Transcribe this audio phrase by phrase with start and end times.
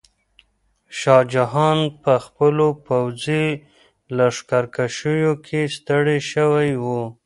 [0.99, 3.45] شاه جهان په خپلو پوځي
[4.17, 6.85] لښکرکشیو کې ستړی شوی و.